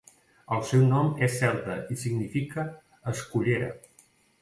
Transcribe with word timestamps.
El 0.55 0.63
seu 0.69 0.85
nom 0.93 1.11
és 1.27 1.37
celta 1.43 1.77
i 1.97 2.01
significa 2.07 2.67
'escullera'. 2.69 3.73